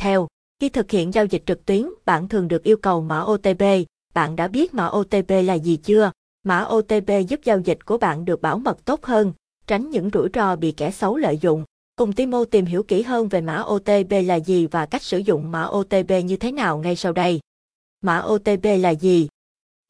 theo. 0.00 0.28
Khi 0.60 0.68
thực 0.68 0.90
hiện 0.90 1.14
giao 1.14 1.24
dịch 1.24 1.42
trực 1.46 1.66
tuyến, 1.66 1.88
bạn 2.04 2.28
thường 2.28 2.48
được 2.48 2.62
yêu 2.62 2.76
cầu 2.76 3.02
mã 3.02 3.20
OTP. 3.20 3.62
Bạn 4.14 4.36
đã 4.36 4.48
biết 4.48 4.74
mã 4.74 4.86
OTP 4.86 5.30
là 5.44 5.54
gì 5.54 5.76
chưa? 5.76 6.10
Mã 6.42 6.66
OTP 6.74 7.28
giúp 7.28 7.40
giao 7.44 7.58
dịch 7.58 7.84
của 7.84 7.98
bạn 7.98 8.24
được 8.24 8.42
bảo 8.42 8.58
mật 8.58 8.84
tốt 8.84 9.04
hơn, 9.04 9.32
tránh 9.66 9.90
những 9.90 10.10
rủi 10.12 10.28
ro 10.34 10.56
bị 10.56 10.72
kẻ 10.72 10.90
xấu 10.90 11.16
lợi 11.16 11.38
dụng. 11.38 11.64
Cùng 11.96 12.12
Timo 12.12 12.44
tìm 12.44 12.64
hiểu 12.64 12.82
kỹ 12.82 13.02
hơn 13.02 13.28
về 13.28 13.40
mã 13.40 13.62
OTP 13.66 14.10
là 14.24 14.34
gì 14.34 14.66
và 14.66 14.86
cách 14.86 15.02
sử 15.02 15.18
dụng 15.18 15.50
mã 15.50 15.64
OTP 15.64 16.10
như 16.24 16.36
thế 16.36 16.52
nào 16.52 16.78
ngay 16.78 16.96
sau 16.96 17.12
đây. 17.12 17.40
Mã 18.00 18.18
OTP 18.18 18.64
là 18.64 18.90
gì? 18.90 19.28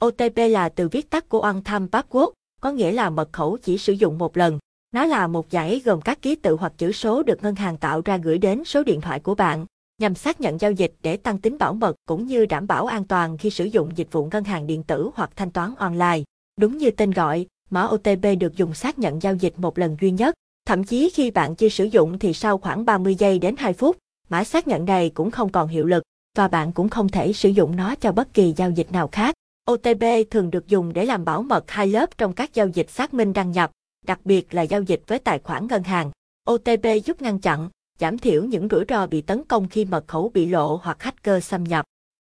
OTP 0.05 0.37
là 0.37 0.69
từ 0.69 0.89
viết 0.89 1.09
tắt 1.09 1.29
của 1.29 1.41
One 1.41 1.61
Time 1.65 1.87
Password, 1.91 2.31
có 2.61 2.71
nghĩa 2.71 2.91
là 2.91 3.09
mật 3.09 3.33
khẩu 3.33 3.57
chỉ 3.57 3.77
sử 3.77 3.93
dụng 3.93 4.17
một 4.17 4.37
lần. 4.37 4.59
Nó 4.91 5.05
là 5.05 5.27
một 5.27 5.45
dãy 5.51 5.81
gồm 5.85 6.01
các 6.01 6.21
ký 6.21 6.35
tự 6.35 6.55
hoặc 6.55 6.73
chữ 6.77 6.91
số 6.91 7.23
được 7.23 7.43
ngân 7.43 7.55
hàng 7.55 7.77
tạo 7.77 8.01
ra 8.05 8.17
gửi 8.17 8.37
đến 8.37 8.63
số 8.65 8.83
điện 8.83 9.01
thoại 9.01 9.19
của 9.19 9.35
bạn, 9.35 9.65
nhằm 10.01 10.15
xác 10.15 10.41
nhận 10.41 10.61
giao 10.61 10.71
dịch 10.71 10.93
để 11.01 11.17
tăng 11.17 11.37
tính 11.37 11.57
bảo 11.57 11.73
mật 11.73 11.95
cũng 12.05 12.27
như 12.27 12.45
đảm 12.45 12.67
bảo 12.67 12.85
an 12.85 13.03
toàn 13.05 13.37
khi 13.37 13.49
sử 13.49 13.65
dụng 13.65 13.89
dịch 13.95 14.11
vụ 14.11 14.29
ngân 14.31 14.43
hàng 14.43 14.67
điện 14.67 14.83
tử 14.83 15.09
hoặc 15.15 15.31
thanh 15.35 15.51
toán 15.51 15.75
online. 15.77 16.19
Đúng 16.59 16.77
như 16.77 16.91
tên 16.91 17.11
gọi, 17.11 17.45
mã 17.69 17.83
OTP 17.83 18.25
được 18.39 18.55
dùng 18.55 18.73
xác 18.73 18.99
nhận 18.99 19.21
giao 19.21 19.35
dịch 19.35 19.59
một 19.59 19.77
lần 19.77 19.97
duy 20.01 20.11
nhất. 20.11 20.35
Thậm 20.65 20.83
chí 20.83 21.09
khi 21.13 21.31
bạn 21.31 21.55
chưa 21.55 21.69
sử 21.69 21.83
dụng 21.83 22.19
thì 22.19 22.33
sau 22.33 22.57
khoảng 22.57 22.85
30 22.85 23.15
giây 23.15 23.39
đến 23.39 23.55
2 23.57 23.73
phút, 23.73 23.97
mã 24.29 24.43
xác 24.43 24.67
nhận 24.67 24.85
này 24.85 25.09
cũng 25.09 25.31
không 25.31 25.51
còn 25.51 25.67
hiệu 25.67 25.85
lực 25.85 26.03
và 26.37 26.47
bạn 26.47 26.71
cũng 26.71 26.89
không 26.89 27.09
thể 27.09 27.33
sử 27.33 27.49
dụng 27.49 27.75
nó 27.75 27.95
cho 27.95 28.11
bất 28.11 28.33
kỳ 28.33 28.53
giao 28.57 28.71
dịch 28.71 28.91
nào 28.91 29.09
khác. 29.11 29.35
OTP 29.71 30.31
thường 30.31 30.51
được 30.51 30.67
dùng 30.67 30.93
để 30.93 31.05
làm 31.05 31.25
bảo 31.25 31.43
mật 31.43 31.71
hai 31.71 31.87
lớp 31.87 32.17
trong 32.17 32.33
các 32.33 32.53
giao 32.53 32.67
dịch 32.67 32.89
xác 32.89 33.13
minh 33.13 33.33
đăng 33.33 33.51
nhập, 33.51 33.71
đặc 34.05 34.19
biệt 34.23 34.53
là 34.53 34.61
giao 34.61 34.81
dịch 34.81 35.01
với 35.07 35.19
tài 35.19 35.39
khoản 35.39 35.67
ngân 35.67 35.83
hàng. 35.83 36.11
OTP 36.51 37.05
giúp 37.05 37.21
ngăn 37.21 37.39
chặn, 37.39 37.69
giảm 38.01 38.17
thiểu 38.17 38.43
những 38.43 38.67
rủi 38.71 38.85
ro 38.89 39.07
bị 39.07 39.21
tấn 39.21 39.43
công 39.43 39.67
khi 39.67 39.85
mật 39.85 40.07
khẩu 40.07 40.29
bị 40.29 40.45
lộ 40.45 40.79
hoặc 40.83 41.03
hacker 41.03 41.43
xâm 41.43 41.63
nhập. 41.63 41.85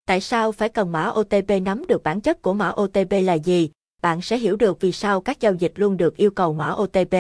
Tại 0.06 0.20
sao 0.20 0.52
phải 0.52 0.68
cần 0.68 0.92
mã 0.92 1.12
OTP 1.20 1.50
nắm 1.62 1.84
được 1.88 2.02
bản 2.02 2.20
chất 2.20 2.42
của 2.42 2.54
mã 2.54 2.72
OTP 2.82 3.12
là 3.22 3.34
gì? 3.34 3.70
Bạn 4.02 4.22
sẽ 4.22 4.38
hiểu 4.38 4.56
được 4.56 4.80
vì 4.80 4.92
sao 4.92 5.20
các 5.20 5.40
giao 5.40 5.54
dịch 5.54 5.72
luôn 5.76 5.96
được 5.96 6.16
yêu 6.16 6.30
cầu 6.30 6.52
mã 6.52 6.70
OTP. 6.70 7.14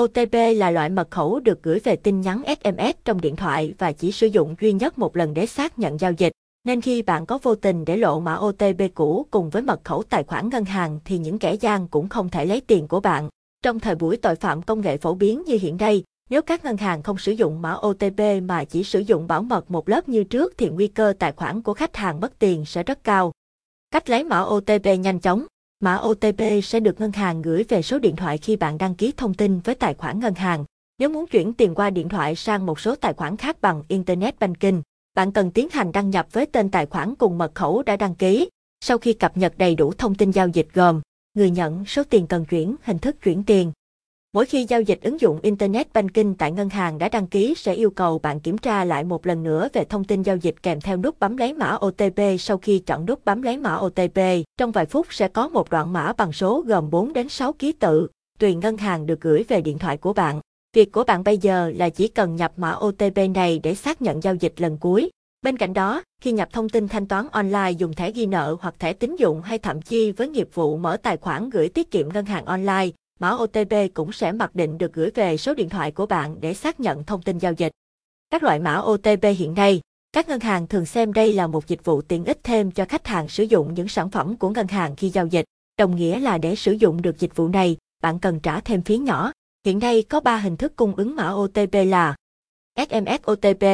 OTP 0.00 0.34
là 0.56 0.70
loại 0.70 0.88
mật 0.88 1.10
khẩu 1.10 1.40
được 1.40 1.62
gửi 1.62 1.78
về 1.84 1.96
tin 1.96 2.20
nhắn 2.20 2.42
SMS 2.46 2.96
trong 3.04 3.20
điện 3.20 3.36
thoại 3.36 3.74
và 3.78 3.92
chỉ 3.92 4.12
sử 4.12 4.26
dụng 4.26 4.54
duy 4.60 4.72
nhất 4.72 4.98
một 4.98 5.16
lần 5.16 5.34
để 5.34 5.46
xác 5.46 5.78
nhận 5.78 6.00
giao 6.00 6.12
dịch. 6.12 6.32
Nên 6.64 6.80
khi 6.80 7.02
bạn 7.02 7.26
có 7.26 7.38
vô 7.42 7.54
tình 7.54 7.84
để 7.84 7.96
lộ 7.96 8.20
mã 8.20 8.34
OTP 8.34 8.94
cũ 8.94 9.26
cùng 9.30 9.50
với 9.50 9.62
mật 9.62 9.80
khẩu 9.84 10.02
tài 10.02 10.24
khoản 10.24 10.48
ngân 10.48 10.64
hàng 10.64 11.00
thì 11.04 11.18
những 11.18 11.38
kẻ 11.38 11.54
gian 11.54 11.88
cũng 11.88 12.08
không 12.08 12.28
thể 12.28 12.46
lấy 12.46 12.60
tiền 12.60 12.88
của 12.88 13.00
bạn. 13.00 13.28
Trong 13.62 13.80
thời 13.80 13.94
buổi 13.94 14.16
tội 14.16 14.36
phạm 14.36 14.62
công 14.62 14.80
nghệ 14.80 14.96
phổ 14.96 15.14
biến 15.14 15.42
như 15.46 15.58
hiện 15.60 15.76
nay, 15.76 16.02
nếu 16.30 16.42
các 16.42 16.64
ngân 16.64 16.76
hàng 16.76 17.02
không 17.02 17.18
sử 17.18 17.32
dụng 17.32 17.62
mã 17.62 17.72
OTP 17.86 18.20
mà 18.42 18.64
chỉ 18.64 18.84
sử 18.84 19.00
dụng 19.00 19.26
bảo 19.26 19.42
mật 19.42 19.70
một 19.70 19.88
lớp 19.88 20.08
như 20.08 20.24
trước 20.24 20.54
thì 20.58 20.68
nguy 20.68 20.86
cơ 20.86 21.12
tài 21.18 21.32
khoản 21.32 21.62
của 21.62 21.74
khách 21.74 21.96
hàng 21.96 22.20
mất 22.20 22.38
tiền 22.38 22.64
sẽ 22.64 22.82
rất 22.82 23.04
cao. 23.04 23.32
Cách 23.90 24.10
lấy 24.10 24.24
mã 24.24 24.40
OTP 24.40 24.86
nhanh 24.98 25.20
chóng 25.20 25.46
Mã 25.82 25.96
OTP 25.96 26.42
sẽ 26.62 26.80
được 26.80 27.00
ngân 27.00 27.12
hàng 27.12 27.42
gửi 27.42 27.64
về 27.68 27.82
số 27.82 27.98
điện 27.98 28.16
thoại 28.16 28.38
khi 28.38 28.56
bạn 28.56 28.78
đăng 28.78 28.94
ký 28.94 29.12
thông 29.16 29.34
tin 29.34 29.60
với 29.60 29.74
tài 29.74 29.94
khoản 29.94 30.20
ngân 30.20 30.34
hàng. 30.34 30.64
Nếu 30.98 31.08
muốn 31.08 31.26
chuyển 31.26 31.54
tiền 31.54 31.74
qua 31.74 31.90
điện 31.90 32.08
thoại 32.08 32.36
sang 32.36 32.66
một 32.66 32.80
số 32.80 32.94
tài 32.96 33.12
khoản 33.12 33.36
khác 33.36 33.60
bằng 33.60 33.82
Internet 33.88 34.38
Banking, 34.38 34.82
bạn 35.14 35.32
cần 35.32 35.50
tiến 35.50 35.68
hành 35.72 35.92
đăng 35.92 36.10
nhập 36.10 36.26
với 36.32 36.46
tên 36.46 36.70
tài 36.70 36.86
khoản 36.86 37.14
cùng 37.14 37.38
mật 37.38 37.54
khẩu 37.54 37.82
đã 37.82 37.96
đăng 37.96 38.14
ký. 38.14 38.48
Sau 38.80 38.98
khi 38.98 39.12
cập 39.12 39.36
nhật 39.36 39.58
đầy 39.58 39.74
đủ 39.74 39.92
thông 39.92 40.14
tin 40.14 40.30
giao 40.30 40.48
dịch 40.48 40.68
gồm 40.74 41.00
người 41.34 41.50
nhận, 41.50 41.84
số 41.84 42.02
tiền 42.04 42.26
cần 42.26 42.44
chuyển, 42.44 42.76
hình 42.82 42.98
thức 42.98 43.16
chuyển 43.22 43.44
tiền. 43.44 43.72
Mỗi 44.32 44.46
khi 44.46 44.66
giao 44.68 44.80
dịch 44.80 45.02
ứng 45.02 45.20
dụng 45.20 45.38
Internet 45.42 45.92
Banking 45.92 46.34
tại 46.38 46.52
ngân 46.52 46.68
hàng 46.68 46.98
đã 46.98 47.08
đăng 47.08 47.26
ký 47.26 47.54
sẽ 47.56 47.74
yêu 47.74 47.90
cầu 47.90 48.18
bạn 48.18 48.40
kiểm 48.40 48.58
tra 48.58 48.84
lại 48.84 49.04
một 49.04 49.26
lần 49.26 49.42
nữa 49.42 49.68
về 49.72 49.84
thông 49.84 50.04
tin 50.04 50.22
giao 50.22 50.36
dịch 50.36 50.54
kèm 50.62 50.80
theo 50.80 50.96
nút 50.96 51.20
bấm 51.20 51.36
lấy 51.36 51.52
mã 51.52 51.76
OTP 51.86 52.20
sau 52.38 52.58
khi 52.58 52.78
chọn 52.78 53.06
nút 53.06 53.24
bấm 53.24 53.42
lấy 53.42 53.56
mã 53.56 53.74
OTP. 53.76 54.18
Trong 54.58 54.72
vài 54.72 54.86
phút 54.86 55.06
sẽ 55.10 55.28
có 55.28 55.48
một 55.48 55.70
đoạn 55.70 55.92
mã 55.92 56.12
bằng 56.12 56.32
số 56.32 56.64
gồm 56.66 56.90
4 56.90 57.12
đến 57.12 57.28
6 57.28 57.52
ký 57.52 57.72
tự, 57.72 58.08
tùy 58.38 58.54
ngân 58.54 58.76
hàng 58.76 59.06
được 59.06 59.20
gửi 59.20 59.44
về 59.48 59.60
điện 59.60 59.78
thoại 59.78 59.96
của 59.96 60.12
bạn. 60.12 60.40
Việc 60.76 60.92
của 60.92 61.04
bạn 61.04 61.24
bây 61.24 61.38
giờ 61.38 61.72
là 61.76 61.88
chỉ 61.88 62.08
cần 62.08 62.36
nhập 62.36 62.52
mã 62.56 62.72
OTP 62.72 63.18
này 63.34 63.60
để 63.62 63.74
xác 63.74 64.02
nhận 64.02 64.22
giao 64.22 64.34
dịch 64.34 64.54
lần 64.56 64.78
cuối. 64.78 65.10
Bên 65.42 65.56
cạnh 65.56 65.72
đó, 65.72 66.02
khi 66.22 66.32
nhập 66.32 66.48
thông 66.52 66.68
tin 66.68 66.88
thanh 66.88 67.06
toán 67.06 67.26
online 67.32 67.70
dùng 67.70 67.92
thẻ 67.92 68.12
ghi 68.12 68.26
nợ 68.26 68.56
hoặc 68.60 68.74
thẻ 68.78 68.92
tín 68.92 69.16
dụng 69.16 69.42
hay 69.42 69.58
thậm 69.58 69.82
chí 69.82 70.12
với 70.12 70.28
nghiệp 70.28 70.48
vụ 70.54 70.76
mở 70.76 70.96
tài 70.96 71.16
khoản 71.16 71.50
gửi 71.50 71.68
tiết 71.68 71.90
kiệm 71.90 72.08
ngân 72.08 72.24
hàng 72.24 72.44
online, 72.44 72.86
mã 73.20 73.30
OTP 73.30 73.94
cũng 73.94 74.12
sẽ 74.12 74.32
mặc 74.32 74.54
định 74.54 74.78
được 74.78 74.92
gửi 74.92 75.10
về 75.14 75.36
số 75.36 75.54
điện 75.54 75.68
thoại 75.68 75.90
của 75.90 76.06
bạn 76.06 76.36
để 76.40 76.54
xác 76.54 76.80
nhận 76.80 77.04
thông 77.04 77.22
tin 77.22 77.38
giao 77.38 77.52
dịch. 77.52 77.72
Các 78.30 78.42
loại 78.42 78.58
mã 78.58 78.76
OTP 78.76 79.24
hiện 79.38 79.54
nay, 79.54 79.80
các 80.12 80.28
ngân 80.28 80.40
hàng 80.40 80.66
thường 80.66 80.86
xem 80.86 81.12
đây 81.12 81.32
là 81.32 81.46
một 81.46 81.66
dịch 81.66 81.84
vụ 81.84 82.02
tiện 82.02 82.24
ích 82.24 82.38
thêm 82.42 82.70
cho 82.70 82.84
khách 82.84 83.06
hàng 83.06 83.28
sử 83.28 83.44
dụng 83.44 83.74
những 83.74 83.88
sản 83.88 84.10
phẩm 84.10 84.36
của 84.36 84.50
ngân 84.50 84.68
hàng 84.68 84.96
khi 84.96 85.08
giao 85.08 85.26
dịch. 85.26 85.44
Đồng 85.78 85.96
nghĩa 85.96 86.20
là 86.20 86.38
để 86.38 86.54
sử 86.54 86.72
dụng 86.72 87.02
được 87.02 87.18
dịch 87.18 87.36
vụ 87.36 87.48
này, 87.48 87.76
bạn 88.02 88.18
cần 88.18 88.40
trả 88.40 88.60
thêm 88.60 88.82
phí 88.82 88.98
nhỏ. 88.98 89.32
Hiện 89.66 89.78
nay 89.78 90.02
có 90.02 90.20
3 90.20 90.36
hình 90.36 90.56
thức 90.56 90.76
cung 90.76 90.96
ứng 90.96 91.16
mã 91.16 91.28
OTP 91.28 91.74
là 91.86 92.16
SMS 92.76 93.30
OTP, 93.30 93.64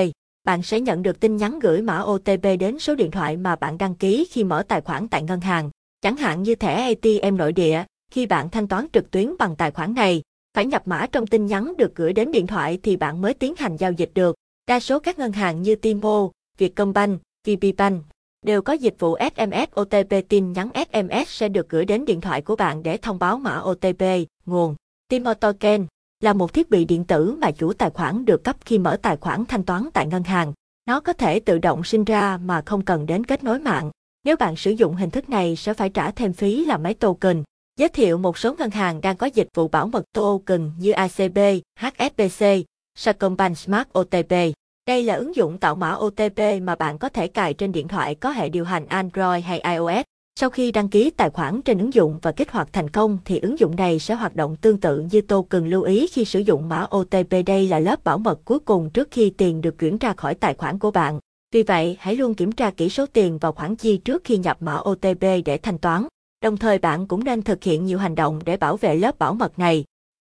bạn 0.44 0.62
sẽ 0.62 0.80
nhận 0.80 1.02
được 1.02 1.20
tin 1.20 1.36
nhắn 1.36 1.58
gửi 1.58 1.82
mã 1.82 2.00
OTP 2.00 2.42
đến 2.60 2.78
số 2.78 2.94
điện 2.94 3.10
thoại 3.10 3.36
mà 3.36 3.56
bạn 3.56 3.78
đăng 3.78 3.94
ký 3.94 4.28
khi 4.30 4.44
mở 4.44 4.62
tài 4.68 4.80
khoản 4.80 5.08
tại 5.08 5.22
ngân 5.22 5.40
hàng, 5.40 5.70
chẳng 6.02 6.16
hạn 6.16 6.42
như 6.42 6.54
thẻ 6.54 6.74
ATM 6.74 7.36
nội 7.36 7.52
địa, 7.52 7.84
khi 8.10 8.26
bạn 8.26 8.50
thanh 8.50 8.68
toán 8.68 8.86
trực 8.92 9.10
tuyến 9.10 9.36
bằng 9.38 9.56
tài 9.56 9.70
khoản 9.70 9.94
này, 9.94 10.22
phải 10.54 10.66
nhập 10.66 10.82
mã 10.84 11.06
trong 11.12 11.26
tin 11.26 11.46
nhắn 11.46 11.72
được 11.78 11.94
gửi 11.94 12.12
đến 12.12 12.32
điện 12.32 12.46
thoại 12.46 12.78
thì 12.82 12.96
bạn 12.96 13.20
mới 13.20 13.34
tiến 13.34 13.54
hành 13.56 13.76
giao 13.76 13.92
dịch 13.92 14.10
được. 14.14 14.36
Đa 14.66 14.80
số 14.80 14.98
các 14.98 15.18
ngân 15.18 15.32
hàng 15.32 15.62
như 15.62 15.74
Timo, 15.74 16.28
Vietcombank, 16.58 17.20
VPBank 17.44 18.02
đều 18.46 18.62
có 18.62 18.72
dịch 18.72 18.94
vụ 18.98 19.16
SMS 19.36 19.80
OTP 19.80 20.28
tin 20.28 20.52
nhắn 20.52 20.70
SMS 20.74 21.28
sẽ 21.28 21.48
được 21.48 21.68
gửi 21.68 21.84
đến 21.84 22.04
điện 22.04 22.20
thoại 22.20 22.42
của 22.42 22.56
bạn 22.56 22.82
để 22.82 22.96
thông 22.96 23.18
báo 23.18 23.38
mã 23.38 23.58
OTP, 23.58 24.02
nguồn. 24.46 24.74
Timo 25.08 25.34
Token 25.34 25.86
là 26.20 26.32
một 26.32 26.52
thiết 26.52 26.70
bị 26.70 26.84
điện 26.84 27.04
tử 27.04 27.36
mà 27.40 27.50
chủ 27.50 27.72
tài 27.72 27.90
khoản 27.90 28.24
được 28.24 28.44
cấp 28.44 28.56
khi 28.64 28.78
mở 28.78 28.96
tài 29.02 29.16
khoản 29.16 29.44
thanh 29.44 29.62
toán 29.62 29.88
tại 29.94 30.06
ngân 30.06 30.22
hàng. 30.22 30.52
Nó 30.86 31.00
có 31.00 31.12
thể 31.12 31.40
tự 31.40 31.58
động 31.58 31.84
sinh 31.84 32.04
ra 32.04 32.38
mà 32.44 32.62
không 32.66 32.84
cần 32.84 33.06
đến 33.06 33.24
kết 33.24 33.44
nối 33.44 33.58
mạng. 33.58 33.90
Nếu 34.24 34.36
bạn 34.36 34.56
sử 34.56 34.70
dụng 34.70 34.96
hình 34.96 35.10
thức 35.10 35.28
này 35.28 35.56
sẽ 35.56 35.74
phải 35.74 35.90
trả 35.90 36.10
thêm 36.10 36.32
phí 36.32 36.64
là 36.64 36.78
máy 36.78 36.94
token. 36.94 37.42
Giới 37.80 37.88
thiệu 37.88 38.18
một 38.18 38.38
số 38.38 38.54
ngân 38.58 38.70
hàng 38.70 39.00
đang 39.00 39.16
có 39.16 39.26
dịch 39.26 39.48
vụ 39.54 39.68
bảo 39.68 39.86
mật 39.86 40.12
token 40.12 40.70
như 40.78 40.92
ACB, 40.92 41.38
HSBC, 41.80 42.44
Sacombank 42.98 43.58
Smart 43.58 43.88
OTP. 43.98 44.32
Đây 44.86 45.02
là 45.02 45.14
ứng 45.14 45.36
dụng 45.36 45.58
tạo 45.58 45.74
mã 45.74 45.92
OTP 45.92 46.62
mà 46.62 46.74
bạn 46.74 46.98
có 46.98 47.08
thể 47.08 47.26
cài 47.28 47.54
trên 47.54 47.72
điện 47.72 47.88
thoại 47.88 48.14
có 48.14 48.30
hệ 48.30 48.48
điều 48.48 48.64
hành 48.64 48.86
Android 48.86 49.44
hay 49.44 49.60
iOS. 49.60 50.04
Sau 50.40 50.50
khi 50.50 50.72
đăng 50.72 50.88
ký 50.88 51.10
tài 51.10 51.30
khoản 51.30 51.62
trên 51.62 51.78
ứng 51.78 51.94
dụng 51.94 52.18
và 52.22 52.32
kích 52.32 52.50
hoạt 52.50 52.72
thành 52.72 52.90
công 52.90 53.18
thì 53.24 53.38
ứng 53.38 53.58
dụng 53.58 53.76
này 53.76 53.98
sẽ 53.98 54.14
hoạt 54.14 54.36
động 54.36 54.56
tương 54.56 54.80
tự 54.80 55.06
như 55.10 55.20
token 55.20 55.70
lưu 55.70 55.82
ý 55.82 56.06
khi 56.06 56.24
sử 56.24 56.40
dụng 56.40 56.68
mã 56.68 56.86
OTP 56.96 57.46
đây 57.46 57.68
là 57.68 57.78
lớp 57.78 58.04
bảo 58.04 58.18
mật 58.18 58.40
cuối 58.44 58.58
cùng 58.58 58.90
trước 58.90 59.08
khi 59.10 59.30
tiền 59.30 59.60
được 59.60 59.78
chuyển 59.78 59.98
ra 59.98 60.12
khỏi 60.12 60.34
tài 60.34 60.54
khoản 60.54 60.78
của 60.78 60.90
bạn. 60.90 61.18
Vì 61.52 61.62
vậy, 61.62 61.96
hãy 62.00 62.16
luôn 62.16 62.34
kiểm 62.34 62.52
tra 62.52 62.70
kỹ 62.70 62.88
số 62.88 63.06
tiền 63.06 63.38
vào 63.38 63.52
khoản 63.52 63.76
chi 63.76 63.96
trước 63.96 64.24
khi 64.24 64.36
nhập 64.36 64.56
mã 64.60 64.76
OTP 64.76 65.20
để 65.44 65.58
thanh 65.62 65.78
toán. 65.78 66.06
Đồng 66.42 66.56
thời 66.56 66.78
bạn 66.78 67.06
cũng 67.06 67.24
nên 67.24 67.42
thực 67.42 67.64
hiện 67.64 67.84
nhiều 67.84 67.98
hành 67.98 68.14
động 68.14 68.40
để 68.44 68.56
bảo 68.56 68.76
vệ 68.76 68.96
lớp 68.96 69.18
bảo 69.18 69.34
mật 69.34 69.58
này. 69.58 69.84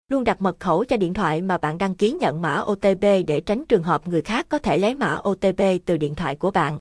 Luôn 0.09 0.25
đặt 0.25 0.43
mật 0.43 0.61
khẩu 0.61 0.85
cho 0.85 0.97
điện 0.97 1.15
thoại 1.15 1.43
mà 1.43 1.59
bạn 1.59 1.79
đăng 1.79 1.95
ký 1.95 2.13
nhận 2.13 2.43
mã 2.43 2.61
OTP 2.61 3.03
để 3.27 3.41
tránh 3.47 3.65
trường 3.65 3.83
hợp 3.83 4.09
người 4.09 4.23
khác 4.23 4.47
có 4.49 4.59
thể 4.59 4.79
lấy 4.79 4.95
mã 4.95 5.21
OTP 5.29 5.61
từ 5.87 5.97
điện 5.97 6.15
thoại 6.15 6.37
của 6.37 6.51
bạn. 6.51 6.79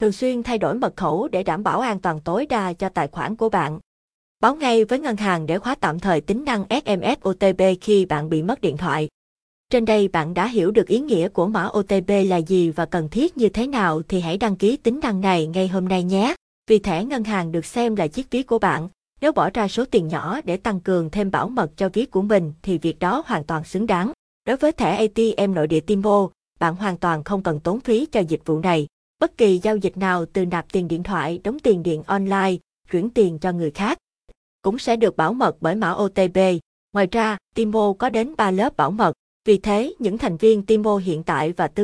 Thường 0.00 0.12
xuyên 0.12 0.42
thay 0.42 0.58
đổi 0.58 0.74
mật 0.74 0.96
khẩu 0.96 1.28
để 1.28 1.42
đảm 1.42 1.62
bảo 1.62 1.80
an 1.80 2.00
toàn 2.00 2.20
tối 2.20 2.46
đa 2.46 2.72
cho 2.72 2.88
tài 2.88 3.08
khoản 3.08 3.36
của 3.36 3.48
bạn. 3.48 3.78
Báo 4.40 4.56
ngay 4.56 4.84
với 4.84 4.98
ngân 4.98 5.16
hàng 5.16 5.46
để 5.46 5.58
khóa 5.58 5.74
tạm 5.74 6.00
thời 6.00 6.20
tính 6.20 6.44
năng 6.44 6.64
SMS 6.70 7.28
OTP 7.28 7.62
khi 7.80 8.04
bạn 8.04 8.30
bị 8.30 8.42
mất 8.42 8.60
điện 8.60 8.76
thoại. 8.76 9.08
Trên 9.70 9.84
đây 9.84 10.08
bạn 10.08 10.34
đã 10.34 10.46
hiểu 10.46 10.70
được 10.70 10.86
ý 10.86 11.00
nghĩa 11.00 11.28
của 11.28 11.46
mã 11.46 11.68
OTP 11.78 12.08
là 12.26 12.36
gì 12.36 12.70
và 12.70 12.86
cần 12.86 13.08
thiết 13.08 13.36
như 13.36 13.48
thế 13.48 13.66
nào 13.66 14.02
thì 14.08 14.20
hãy 14.20 14.36
đăng 14.36 14.56
ký 14.56 14.76
tính 14.76 15.00
năng 15.02 15.20
này 15.20 15.46
ngay 15.46 15.68
hôm 15.68 15.88
nay 15.88 16.04
nhé 16.04 16.34
vì 16.70 16.78
thẻ 16.78 17.04
ngân 17.04 17.24
hàng 17.24 17.52
được 17.52 17.64
xem 17.64 17.96
là 17.96 18.06
chiếc 18.06 18.30
ví 18.30 18.42
của 18.42 18.58
bạn. 18.58 18.88
Nếu 19.20 19.32
bỏ 19.32 19.50
ra 19.50 19.68
số 19.68 19.84
tiền 19.84 20.08
nhỏ 20.08 20.40
để 20.44 20.56
tăng 20.56 20.80
cường 20.80 21.10
thêm 21.10 21.30
bảo 21.30 21.48
mật 21.48 21.70
cho 21.76 21.88
ví 21.88 22.06
của 22.06 22.22
mình 22.22 22.52
thì 22.62 22.78
việc 22.78 22.98
đó 22.98 23.22
hoàn 23.26 23.44
toàn 23.44 23.64
xứng 23.64 23.86
đáng. 23.86 24.12
Đối 24.46 24.56
với 24.56 24.72
thẻ 24.72 24.96
ATM 24.96 25.54
nội 25.54 25.66
địa 25.66 25.80
Timo, 25.80 26.28
bạn 26.60 26.76
hoàn 26.76 26.96
toàn 26.96 27.24
không 27.24 27.42
cần 27.42 27.60
tốn 27.60 27.80
phí 27.80 28.06
cho 28.06 28.20
dịch 28.20 28.40
vụ 28.44 28.58
này. 28.58 28.86
Bất 29.20 29.36
kỳ 29.38 29.58
giao 29.58 29.76
dịch 29.76 29.96
nào 29.96 30.26
từ 30.26 30.46
nạp 30.46 30.72
tiền 30.72 30.88
điện 30.88 31.02
thoại, 31.02 31.40
đóng 31.44 31.58
tiền 31.58 31.82
điện 31.82 32.02
online, 32.06 32.56
chuyển 32.90 33.10
tiền 33.10 33.38
cho 33.38 33.52
người 33.52 33.70
khác 33.70 33.98
cũng 34.62 34.78
sẽ 34.78 34.96
được 34.96 35.16
bảo 35.16 35.32
mật 35.32 35.56
bởi 35.60 35.74
mã 35.74 35.90
OTP. 35.90 36.38
Ngoài 36.92 37.08
ra, 37.12 37.36
Timo 37.54 37.92
có 37.98 38.10
đến 38.10 38.34
3 38.36 38.50
lớp 38.50 38.76
bảo 38.76 38.90
mật. 38.90 39.12
Vì 39.44 39.58
thế, 39.58 39.94
những 39.98 40.18
thành 40.18 40.36
viên 40.36 40.66
Timo 40.66 40.96
hiện 40.96 41.22
tại 41.22 41.52
và 41.52 41.68
tương 41.68 41.78